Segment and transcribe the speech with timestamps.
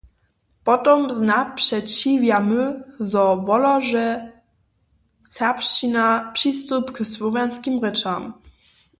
[0.67, 2.65] Potom znapřećiwjamy,
[3.11, 4.09] zo wolóža
[5.35, 8.23] serbšćina přistup k słowjanskim rěčam.